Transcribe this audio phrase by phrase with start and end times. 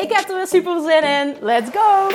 [0.00, 1.36] Ik heb er weer super zin in.
[1.40, 2.08] Let's go!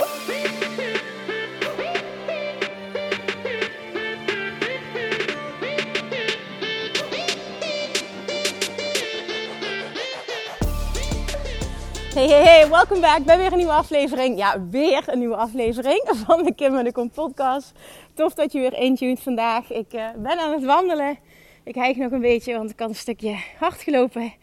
[12.14, 14.38] Hey, hey, hey, welkom back bij weer een nieuwe aflevering.
[14.38, 17.72] Ja, weer een nieuwe aflevering van de Kim en de Kom podcast.
[18.14, 19.72] Tof dat je weer intuned vandaag.
[19.72, 21.18] Ik uh, ben aan het wandelen.
[21.66, 24.34] Ik hijg nog een beetje, want ik had een stukje hard gelopen.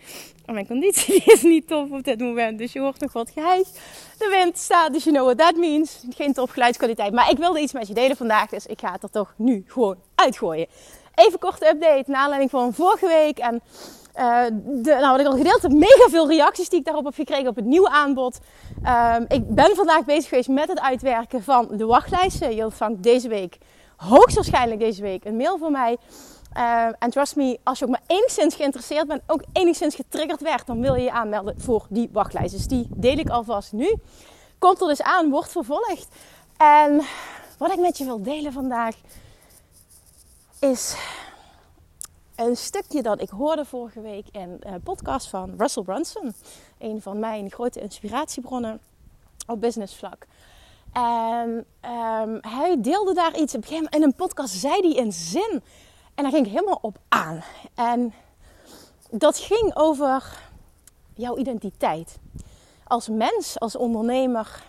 [0.47, 3.69] En mijn conditie is niet top op dit moment, dus je hoort nog wat geheig.
[4.19, 6.05] De wind staat, dus you know what that means.
[6.17, 9.03] Geen top geluidskwaliteit, maar ik wilde iets met je delen vandaag, dus ik ga het
[9.03, 10.67] er toch nu gewoon uitgooien.
[11.15, 13.63] Even korte update, naar aanleiding van vorige week en...
[14.19, 17.15] Uh, de, nou, wat ik al gedeeld heb, mega veel reacties die ik daarop heb
[17.15, 18.39] gekregen op het nieuwe aanbod.
[18.85, 22.55] Uh, ik ben vandaag bezig geweest met het uitwerken van de wachtlijsten.
[22.55, 23.59] Je ontvangt deze week,
[23.97, 25.97] hoogstwaarschijnlijk deze week, een mail van mij
[26.57, 30.67] uh, en trust me, als je ook maar enigszins geïnteresseerd bent, ook enigszins getriggerd werd,
[30.67, 32.53] dan wil je je aanmelden voor die wachtlijst.
[32.53, 33.95] Dus die deel ik alvast nu.
[34.59, 36.09] Komt er dus aan, wordt vervolgd.
[36.57, 37.01] En
[37.59, 38.95] wat ik met je wil delen vandaag
[40.61, 40.97] is
[42.35, 46.35] een stukje dat ik hoorde vorige week in een podcast van Russell Brunson.
[46.79, 48.81] Een van mijn grote inspiratiebronnen
[49.47, 50.27] op businessvlak.
[50.93, 53.55] En um, hij deelde daar iets.
[53.55, 55.63] Op in een podcast zei hij een zin
[56.15, 57.43] en daar ging ik helemaal op aan.
[57.75, 58.15] En
[59.11, 60.39] dat ging over
[61.15, 62.19] jouw identiteit.
[62.85, 64.63] Als mens, als ondernemer,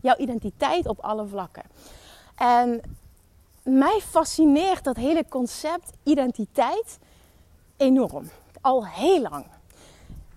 [0.00, 1.62] jouw identiteit op alle vlakken.
[2.34, 2.80] En
[3.62, 6.98] mij fascineert dat hele concept identiteit
[7.76, 8.30] enorm.
[8.60, 9.46] Al heel lang.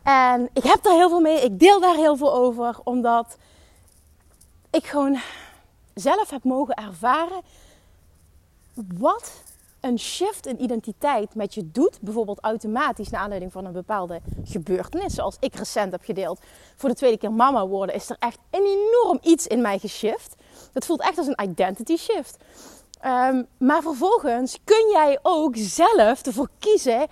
[0.04, 1.42] En ik heb daar heel veel mee.
[1.42, 2.80] Ik deel daar heel veel over.
[2.84, 3.38] Omdat
[4.70, 5.20] ik gewoon
[5.94, 7.42] zelf heb mogen ervaren
[8.74, 9.32] wat
[9.88, 15.14] een shift in identiteit met je doet, bijvoorbeeld automatisch naar aanleiding van een bepaalde gebeurtenis,
[15.14, 16.40] zoals ik recent heb gedeeld,
[16.76, 20.36] voor de tweede keer mama worden, is er echt een enorm iets in mij geshift.
[20.74, 22.38] Dat voelt echt als een identity shift.
[23.06, 27.08] Um, maar vervolgens kun jij ook zelf ervoor kiezen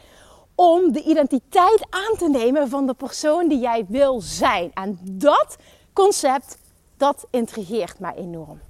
[0.56, 4.72] om de identiteit aan te nemen van de persoon die jij wil zijn.
[4.74, 5.56] En dat
[5.94, 6.58] concept,
[6.98, 8.62] dat intrigeert mij enorm.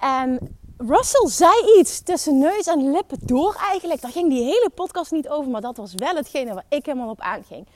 [0.00, 4.00] En Russell zei iets tussen neus en lippen door eigenlijk.
[4.00, 7.08] Daar ging die hele podcast niet over, maar dat was wel hetgene waar ik helemaal
[7.08, 7.66] op aanging.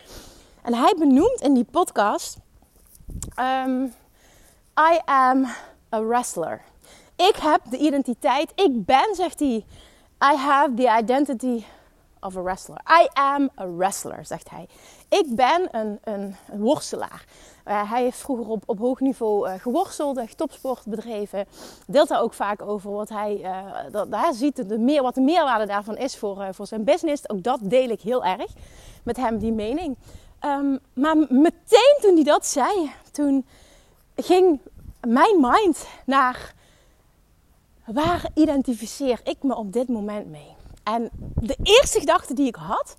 [0.62, 2.36] En hij benoemt in die podcast:
[3.38, 3.84] um,
[4.78, 5.46] I am
[5.94, 6.60] a wrestler.
[7.16, 9.64] Ik heb de identiteit, ik ben, zegt hij.
[10.32, 11.64] I have the identity
[12.22, 12.78] of a wrestler.
[13.02, 14.66] I am a wrestler, zegt hij.
[15.08, 17.24] Ik ben een, een, worstelaar.
[17.68, 21.46] Uh, hij heeft vroeger op, op hoog niveau uh, geworsteld, echt topsport bedreven.
[21.86, 25.20] Deelt daar ook vaak over wat hij, uh, dat, hij ziet, de meer, wat de
[25.20, 27.28] meerwaarde daarvan is voor, voor zijn business.
[27.28, 28.52] Ook dat deel ik heel erg
[29.02, 29.96] met hem, die mening.
[30.44, 33.46] Um, maar meteen toen hij dat zei, toen
[34.16, 34.60] ging
[35.00, 36.54] mijn mind naar
[37.84, 40.56] waar identificeer ik me op dit moment mee?
[40.82, 42.94] En de eerste gedachte die ik had,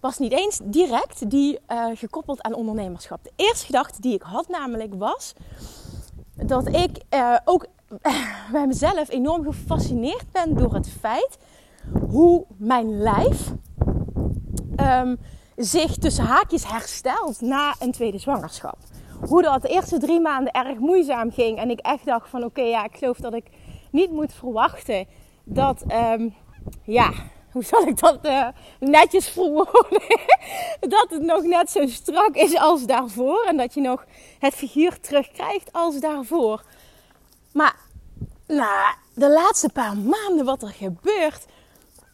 [0.00, 3.24] was niet eens direct die uh, gekoppeld aan ondernemerschap.
[3.24, 5.34] De eerste gedachte die ik had namelijk was
[6.34, 7.66] dat ik uh, ook
[8.52, 11.38] bij mezelf enorm gefascineerd ben door het feit
[12.10, 13.52] hoe mijn lijf
[14.80, 15.18] um,
[15.56, 18.78] zich tussen haakjes herstelt na een tweede zwangerschap.
[19.20, 22.62] Hoe dat de eerste drie maanden erg moeizaam ging en ik echt dacht van oké
[22.62, 23.46] ja ik geloof dat ik
[23.90, 25.06] niet moet verwachten
[25.44, 26.34] dat um,
[26.84, 27.12] ja
[27.54, 28.48] hoe zal ik dat uh,
[28.80, 30.02] netjes verwoorden?
[30.96, 33.44] dat het nog net zo strak is als daarvoor.
[33.44, 34.04] En dat je nog
[34.38, 36.62] het figuur terugkrijgt als daarvoor.
[37.52, 37.76] Maar
[38.46, 41.46] nou, de laatste paar maanden wat er gebeurt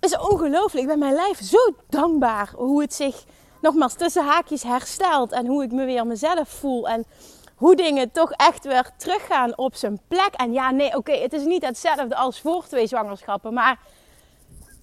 [0.00, 0.82] is ongelooflijk.
[0.82, 3.24] Ik ben mijn lijf zo dankbaar hoe het zich
[3.60, 5.32] nogmaals tussen haakjes herstelt.
[5.32, 6.88] En hoe ik me weer mezelf voel.
[6.88, 7.04] En
[7.54, 10.34] hoe dingen toch echt weer teruggaan op zijn plek.
[10.36, 13.54] En ja, nee, oké, het is niet hetzelfde als voor twee zwangerschappen.
[13.54, 13.78] Maar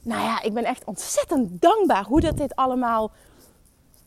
[0.07, 3.11] nou ja, ik ben echt ontzettend dankbaar hoe dat dit allemaal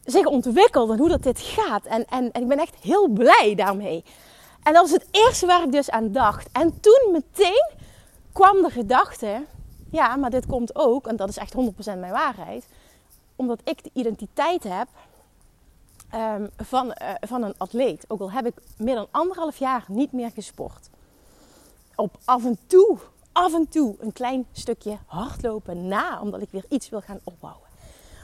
[0.05, 1.85] zich ontwikkelt en hoe dat dit gaat.
[1.85, 4.05] En, en, en ik ben echt heel blij daarmee.
[4.63, 6.49] En dat was het eerste waar ik dus aan dacht.
[6.53, 7.71] En toen meteen
[8.33, 9.45] kwam de gedachte:
[9.91, 12.67] ja, maar dit komt ook, en dat is echt 100% mijn waarheid,
[13.37, 14.89] omdat ik de identiteit heb
[16.11, 18.05] ehm, van, uh, van een atleet.
[18.09, 20.89] Ook al heb ik meer dan anderhalf jaar niet meer gesport.
[21.95, 22.99] Op af en toe,
[23.41, 27.69] af en toe een klein stukje hardlopen na, omdat ik weer iets wil gaan opbouwen.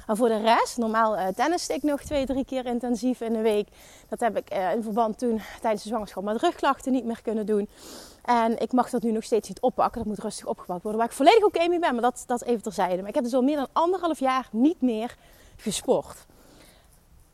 [0.06, 3.40] Maar voor de rest, normaal uh, tennis ik nog twee, drie keer intensief in de
[3.40, 3.68] week.
[4.08, 7.46] Dat heb ik uh, in verband toen tijdens de zwangerschap met rugklachten niet meer kunnen
[7.46, 7.68] doen.
[8.24, 9.98] En ik mag dat nu nog steeds niet oppakken.
[9.98, 11.00] Dat moet rustig opgebouwd worden.
[11.00, 12.96] Waar ik volledig oké okay mee ben, maar dat, dat even terzijde.
[12.96, 15.16] Maar ik heb dus al meer dan anderhalf jaar niet meer
[15.56, 16.26] gesport.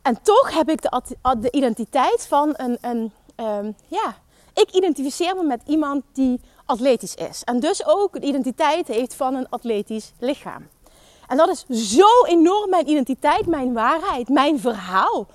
[0.03, 1.03] En toch heb ik de,
[1.39, 4.15] de identiteit van een, een um, ja,
[4.55, 6.41] ik identificeer me met iemand die
[6.73, 7.45] atletisch is.
[7.45, 10.69] En dus ook de identiteit heeft van een atletisch lichaam.
[11.27, 11.65] En dat is
[11.97, 15.27] zo enorm mijn identiteit, mijn waarheid, mijn verhaal.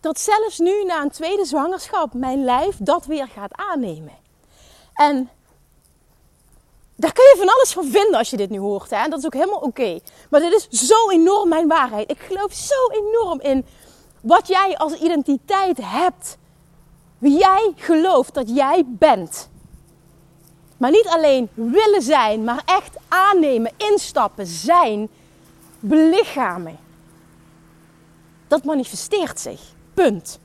[0.00, 4.12] Dat zelfs nu na een tweede zwangerschap mijn lijf dat weer gaat aannemen.
[4.94, 5.30] En
[6.96, 8.90] daar kun je van alles van vinden als je dit nu hoort.
[8.90, 8.96] Hè?
[8.96, 10.00] En dat is ook helemaal oké.
[10.30, 12.10] Maar dit is zo enorm mijn waarheid.
[12.10, 13.66] Ik geloof zo enorm in
[14.20, 16.36] wat jij als identiteit hebt.
[17.18, 19.48] Wie jij gelooft dat jij bent.
[20.76, 25.08] Maar niet alleen willen zijn, maar echt aannemen, instappen, zijn,
[25.80, 26.78] belichamen.
[28.48, 29.60] Dat manifesteert zich.
[29.94, 30.38] Punt.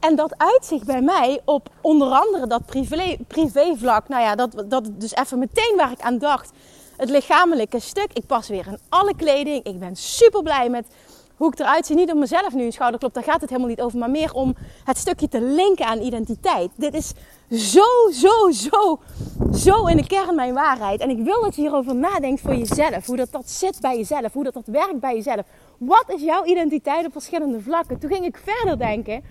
[0.00, 4.08] En dat uitzicht bij mij op onder andere dat privé, privévlak.
[4.08, 6.50] Nou ja, dat, dat dus even meteen waar ik aan dacht.
[6.96, 8.12] Het lichamelijke stuk.
[8.12, 9.64] Ik pas weer in alle kleding.
[9.64, 10.86] Ik ben super blij met
[11.36, 11.96] hoe ik eruit zie.
[11.96, 13.98] Niet om mezelf nu een schouderklop, daar gaat het helemaal niet over.
[13.98, 16.70] Maar meer om het stukje te linken aan identiteit.
[16.76, 17.12] Dit is
[17.50, 19.00] zo, zo, zo,
[19.52, 21.00] zo in de kern mijn waarheid.
[21.00, 23.06] En ik wil dat je hierover nadenkt voor jezelf.
[23.06, 24.32] Hoe dat, dat zit bij jezelf.
[24.32, 25.46] Hoe dat, dat werkt bij jezelf.
[25.78, 27.98] Wat is jouw identiteit op verschillende vlakken?
[27.98, 29.22] Toen ging ik verder denken.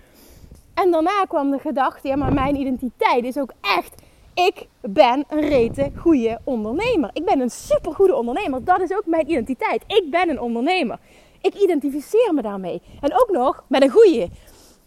[0.74, 4.04] En daarna kwam de gedachte, ja maar mijn identiteit is ook echt...
[4.34, 7.10] Ik ben een rete goede ondernemer.
[7.14, 8.64] Ik ben een supergoede ondernemer.
[8.64, 9.84] Dat is ook mijn identiteit.
[9.88, 11.00] Ik ben een ondernemer.
[11.42, 12.82] Ik identificeer me daarmee.
[13.02, 14.30] En ook nog met een goede.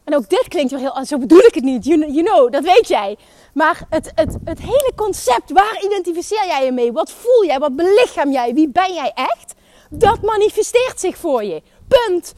[0.09, 1.05] En ook dit klinkt weer heel...
[1.05, 1.85] Zo bedoel ik het niet.
[1.85, 3.17] You, you know, dat weet jij.
[3.55, 6.93] Maar het, het, het hele concept, waar identificeer jij je mee?
[6.93, 7.59] Wat voel jij?
[7.59, 8.55] Wat belichaam jij?
[8.55, 9.55] Wie ben jij echt?
[9.91, 11.63] Dat manifesteert zich voor je.
[11.89, 12.35] Punt.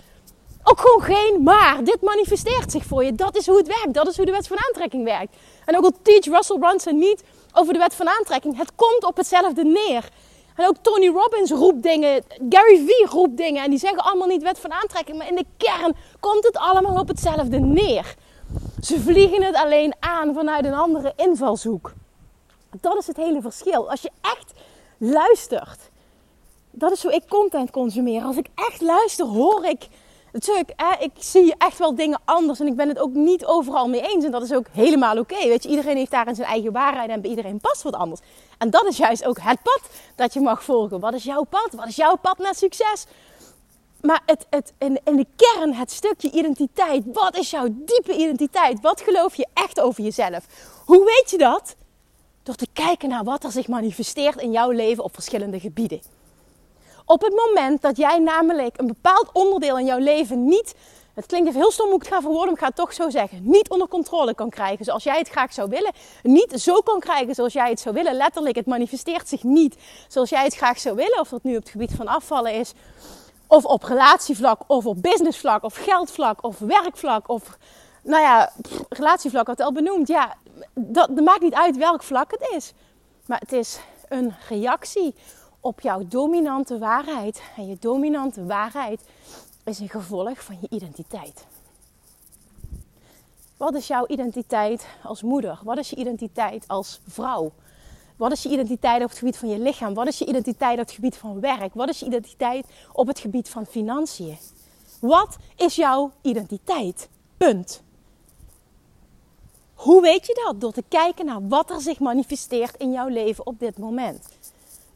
[0.63, 1.85] Ook gewoon geen maar.
[1.85, 3.15] Dit manifesteert zich voor je.
[3.15, 3.95] Dat is hoe het werkt.
[3.95, 5.37] Dat is hoe de wet van aantrekking werkt.
[5.65, 7.23] En ook al teach Russell Brunson niet
[7.53, 8.57] over de wet van aantrekking.
[8.57, 10.09] Het komt op hetzelfde neer.
[10.61, 13.65] En ook Tony Robbins roept dingen, Gary Vee roept dingen.
[13.65, 15.19] En die zeggen allemaal niet wet van aantrekking.
[15.19, 18.15] Maar in de kern komt het allemaal op hetzelfde neer.
[18.81, 21.93] Ze vliegen het alleen aan vanuit een andere invalshoek.
[22.81, 23.91] Dat is het hele verschil.
[23.91, 24.53] Als je echt
[24.99, 25.91] luistert.
[26.71, 28.23] Dat is hoe ik content consumeer.
[28.23, 29.89] Als ik echt luister, hoor ik
[30.32, 33.88] Natuurlijk, hè, ik zie echt wel dingen anders en ik ben het ook niet overal
[33.88, 34.25] mee eens.
[34.25, 35.49] En dat is ook helemaal oké.
[35.49, 38.21] Weet je, iedereen heeft daarin zijn eigen waarheid en bij iedereen past wat anders.
[38.59, 39.81] En dat is juist ook het pad
[40.15, 41.00] dat je mag volgen.
[41.00, 41.69] Wat is jouw pad?
[41.73, 43.06] Wat is jouw pad naar succes?
[44.00, 47.03] Maar het, het, in, in de kern, het stukje identiteit.
[47.12, 48.81] Wat is jouw diepe identiteit?
[48.81, 50.47] Wat geloof je echt over jezelf?
[50.85, 51.76] Hoe weet je dat?
[52.43, 56.00] Door te kijken naar wat er zich manifesteert in jouw leven op verschillende gebieden.
[57.11, 60.75] Op het moment dat jij namelijk een bepaald onderdeel in jouw leven niet,
[61.15, 62.93] het klinkt even heel stom hoe ik het ga verwoorden, maar ik ga het toch
[62.93, 65.93] zo zeggen, niet onder controle kan krijgen zoals jij het graag zou willen.
[66.23, 68.15] Niet zo kan krijgen zoals jij het zou willen.
[68.15, 69.76] Letterlijk, het manifesteert zich niet
[70.09, 71.21] zoals jij het graag zou willen.
[71.21, 72.73] Of dat nu op het gebied van afvallen is,
[73.47, 77.59] of op relatievlak, of op businessvlak, of geldvlak, of werkvlak, of
[78.02, 78.52] nou ja,
[78.88, 80.09] relatievlak had al benoemd.
[80.09, 80.35] Ja,
[80.75, 82.73] dat, dat maakt niet uit welk vlak het is.
[83.26, 85.14] Maar het is een reactie
[85.61, 87.43] op jouw dominante waarheid.
[87.57, 89.00] En je dominante waarheid
[89.64, 91.47] is een gevolg van je identiteit.
[93.57, 95.61] Wat is jouw identiteit als moeder?
[95.62, 97.52] Wat is je identiteit als vrouw?
[98.17, 99.95] Wat is je identiteit op het gebied van je lichaam?
[99.95, 101.75] Wat is je identiteit op het gebied van werk?
[101.75, 104.38] Wat is je identiteit op het gebied van financiën?
[105.00, 107.09] Wat is jouw identiteit?
[107.37, 107.83] Punt.
[109.75, 110.61] Hoe weet je dat?
[110.61, 114.29] Door te kijken naar wat er zich manifesteert in jouw leven op dit moment.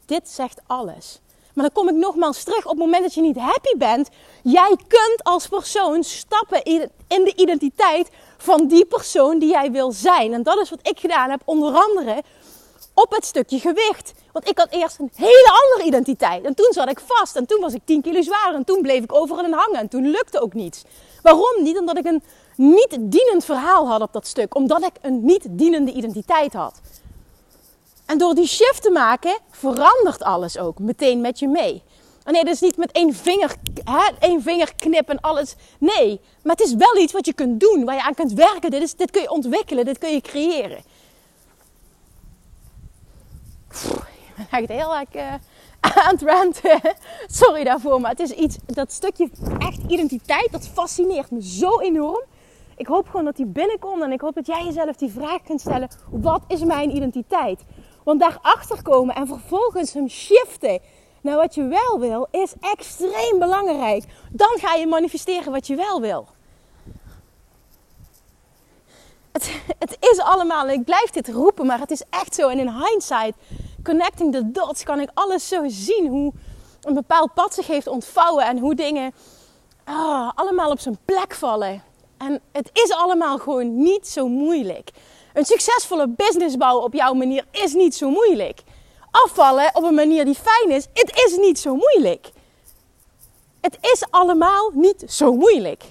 [0.05, 1.19] Dit zegt alles.
[1.53, 4.09] Maar dan kom ik nogmaals terug op het moment dat je niet happy bent.
[4.43, 10.33] Jij kunt als persoon stappen in de identiteit van die persoon die jij wil zijn.
[10.33, 12.23] En dat is wat ik gedaan heb, onder andere
[12.93, 14.13] op het stukje gewicht.
[14.31, 16.43] Want ik had eerst een hele andere identiteit.
[16.43, 17.35] En toen zat ik vast.
[17.35, 18.53] En toen was ik 10 kilo zwaar.
[18.53, 19.79] En toen bleef ik overal in hangen.
[19.79, 20.83] En toen lukte ook niets.
[21.21, 21.77] Waarom niet?
[21.77, 22.23] Omdat ik een
[22.55, 24.55] niet dienend verhaal had op dat stuk.
[24.55, 26.81] Omdat ik een niet dienende identiteit had.
[28.05, 31.83] En door die shift te maken, verandert alles ook meteen met je mee.
[32.23, 35.55] En nee, dat is niet met één vinger, hè, één vinger knip en alles.
[35.79, 38.71] Nee, maar het is wel iets wat je kunt doen, waar je aan kunt werken.
[38.71, 40.83] Dit, is, dit kun je ontwikkelen, dit kun je creëren.
[44.37, 45.33] ik ben echt heel erg, uh,
[46.05, 46.81] aan het ranten.
[47.27, 52.23] Sorry daarvoor, maar het is iets, dat stukje echt identiteit, dat fascineert me zo enorm.
[52.77, 55.59] Ik hoop gewoon dat die binnenkomt en ik hoop dat jij jezelf die vraag kunt
[55.59, 57.61] stellen: wat is mijn identiteit?
[58.05, 60.79] Want daarachter komen en vervolgens hem shiften
[61.21, 64.03] naar wat je wel wil, is extreem belangrijk.
[64.31, 66.27] Dan ga je manifesteren wat je wel wil.
[69.31, 72.47] Het, het is allemaal, ik blijf dit roepen, maar het is echt zo.
[72.47, 73.33] En in hindsight,
[73.83, 76.07] connecting the dots, kan ik alles zo zien.
[76.07, 76.33] Hoe
[76.81, 79.13] een bepaald pad zich heeft ontvouwen en hoe dingen
[79.83, 81.83] ah, allemaal op zijn plek vallen.
[82.17, 84.91] En het is allemaal gewoon niet zo moeilijk.
[85.35, 88.61] Een succesvolle business bouwen op jouw manier is niet zo moeilijk.
[89.11, 92.31] Afvallen op een manier die fijn is, het is niet zo moeilijk.
[93.61, 95.83] Het is allemaal niet zo moeilijk.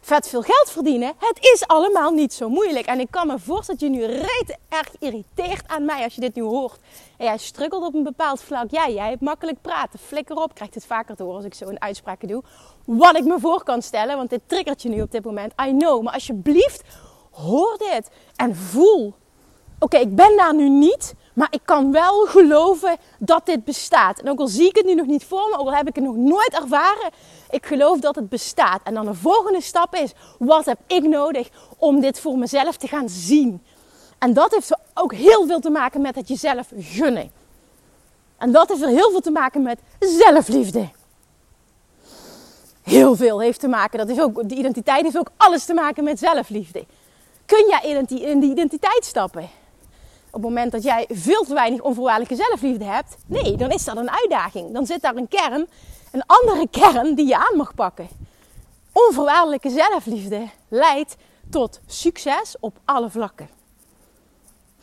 [0.00, 2.86] Vet veel geld verdienen, het is allemaal niet zo moeilijk.
[2.86, 6.20] En ik kan me voorstellen dat je nu reet erg irriteert aan mij als je
[6.20, 6.78] dit nu hoort.
[7.16, 8.70] En jij struggelt op een bepaald vlak.
[8.70, 9.98] Ja, jij hebt makkelijk praten.
[9.98, 12.42] Flikker op, krijgt het vaker door als ik zo een uitspraak doe.
[12.84, 15.52] Wat ik me voor kan stellen, want dit triggert je nu op dit moment.
[15.66, 16.82] I know, maar alsjeblieft,
[17.30, 19.14] hoor dit en voel.
[19.78, 24.18] Oké, ik ben daar nu niet, maar ik kan wel geloven dat dit bestaat.
[24.18, 25.94] En ook al zie ik het nu nog niet voor me, ook al heb ik
[25.94, 27.10] het nog nooit ervaren,
[27.50, 28.80] ik geloof dat het bestaat.
[28.84, 32.86] En dan de volgende stap is, wat heb ik nodig om dit voor mezelf te
[32.86, 33.62] gaan zien?
[34.18, 37.30] En dat heeft ook heel veel te maken met het jezelf gunnen.
[38.38, 40.88] En dat heeft er heel veel te maken met zelfliefde.
[42.82, 46.04] Heel veel heeft te maken, dat is ook, de identiteit heeft ook alles te maken
[46.04, 46.84] met zelfliefde.
[47.50, 49.42] Kun jij in die identiteit stappen?
[50.26, 53.96] Op het moment dat jij veel te weinig onvoorwaardelijke zelfliefde hebt, nee, dan is dat
[53.96, 54.72] een uitdaging.
[54.72, 55.68] Dan zit daar een kern,
[56.12, 58.08] een andere kern die je aan mag pakken.
[58.92, 61.16] Onvoorwaardelijke zelfliefde leidt
[61.50, 63.48] tot succes op alle vlakken.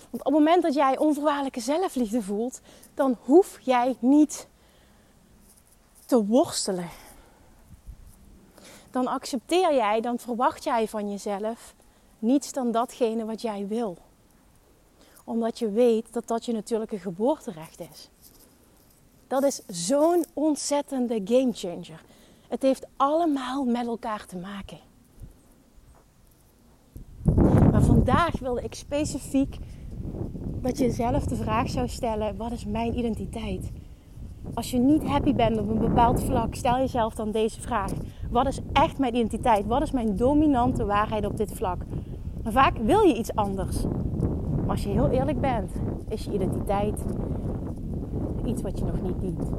[0.09, 2.61] Want op het moment dat jij onvoorwaardelijke zelfliefde voelt,
[2.93, 4.47] dan hoef jij niet
[6.05, 6.89] te worstelen.
[8.91, 11.75] Dan accepteer jij, dan verwacht jij van jezelf
[12.19, 13.97] niets dan datgene wat jij wil
[15.27, 18.09] omdat je weet dat dat je natuurlijke geboorterecht is.
[19.27, 22.01] Dat is zo'n ontzettende gamechanger.
[22.47, 24.77] Het heeft allemaal met elkaar te maken.
[27.71, 29.57] Maar vandaag wilde ik specifiek
[30.61, 33.71] dat je jezelf de vraag zou stellen: wat is mijn identiteit?
[34.53, 37.91] Als je niet happy bent op een bepaald vlak, stel jezelf dan deze vraag:
[38.31, 39.65] wat is echt mijn identiteit?
[39.65, 41.81] Wat is mijn dominante waarheid op dit vlak?
[42.49, 43.83] Vaak wil je iets anders.
[44.59, 45.71] Maar als je heel eerlijk bent,
[46.07, 47.05] is je identiteit
[48.45, 49.49] iets wat je nog niet dient.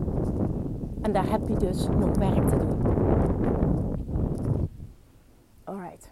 [1.03, 2.81] En daar heb je dus nog werk te doen.
[5.65, 6.11] Alright.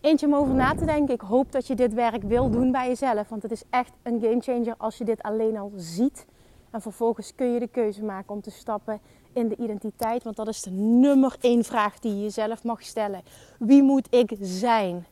[0.00, 1.14] Eentje om over na te denken.
[1.14, 3.28] Ik hoop dat je dit werk wil doen bij jezelf.
[3.28, 6.26] Want het is echt een gamechanger als je dit alleen al ziet.
[6.70, 9.00] En vervolgens kun je de keuze maken om te stappen
[9.32, 10.24] in de identiteit.
[10.24, 13.22] Want dat is de nummer één vraag die je jezelf mag stellen.
[13.58, 15.06] Wie moet ik zijn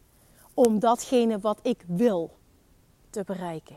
[0.56, 2.30] om datgene wat ik wil
[3.10, 3.76] te bereiken?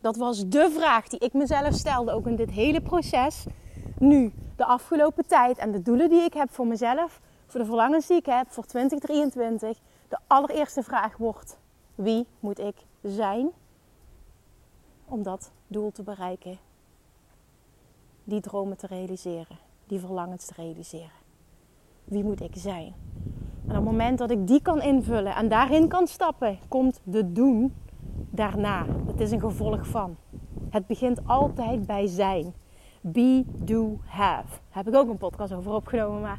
[0.00, 3.46] Dat was de vraag die ik mezelf stelde, ook in dit hele proces.
[3.98, 8.06] Nu, de afgelopen tijd en de doelen die ik heb voor mezelf, voor de verlangens
[8.06, 9.78] die ik heb voor 2023.
[10.08, 11.58] De allereerste vraag wordt:
[11.94, 13.50] wie moet ik zijn
[15.04, 16.58] om dat doel te bereiken?
[18.24, 21.26] Die dromen te realiseren, die verlangens te realiseren.
[22.04, 22.94] Wie moet ik zijn?
[23.68, 27.32] En op het moment dat ik die kan invullen en daarin kan stappen, komt de
[27.32, 27.74] doen
[28.30, 28.86] daarna.
[29.06, 30.16] Het is een gevolg van.
[30.70, 32.54] Het begint altijd bij zijn.
[33.00, 34.48] Be, do, have.
[34.48, 36.20] Daar heb ik ook een podcast over opgenomen.
[36.20, 36.38] Maar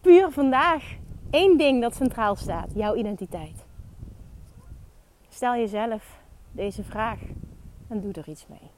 [0.00, 0.96] puur vandaag
[1.30, 3.66] één ding dat centraal staat: jouw identiteit.
[5.28, 6.20] Stel jezelf
[6.52, 7.18] deze vraag
[7.88, 8.70] en doe er iets mee.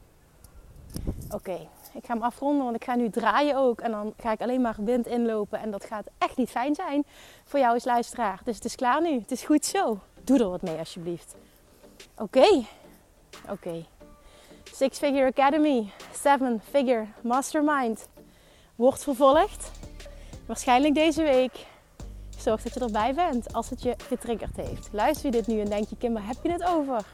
[1.31, 1.57] Oké,
[1.93, 3.81] ik ga hem afronden, want ik ga nu draaien ook.
[3.81, 5.61] En dan ga ik alleen maar wind inlopen.
[5.61, 7.05] En dat gaat echt niet fijn zijn
[7.45, 8.41] voor jou als luisteraar.
[8.45, 9.19] Dus het is klaar nu.
[9.19, 9.99] Het is goed zo.
[10.25, 11.35] Doe er wat mee alsjeblieft.
[12.17, 12.65] Oké,
[13.49, 13.85] oké.
[14.73, 18.09] Six Figure Academy, Seven Figure Mastermind
[18.77, 19.71] wordt vervolgd.
[20.47, 21.67] Waarschijnlijk deze week.
[22.39, 24.89] Zorg dat je erbij bent als het je getriggerd heeft.
[24.93, 27.05] Luister je dit nu en denk je, Kim, waar heb je het over?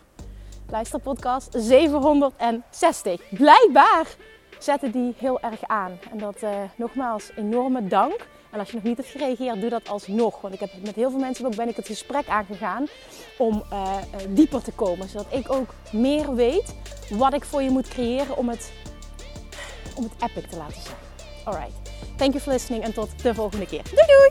[0.70, 3.20] Luister podcast 760.
[3.30, 4.16] Blijkbaar
[4.58, 5.98] zetten die heel erg aan.
[6.10, 8.26] En dat uh, nogmaals enorme dank.
[8.50, 10.40] En als je nog niet hebt gereageerd, doe dat alsnog.
[10.40, 12.86] Want ik heb met heel veel mensen ook ben ik het gesprek aangegaan
[13.38, 13.96] om uh,
[14.28, 15.08] dieper te komen.
[15.08, 16.74] Zodat ik ook meer weet
[17.10, 18.72] wat ik voor je moet creëren om het,
[19.96, 20.96] om het epic te laten zijn.
[21.44, 21.86] Alright.
[22.16, 23.82] Thank you for listening en tot de volgende keer.
[23.82, 24.30] Doei doei!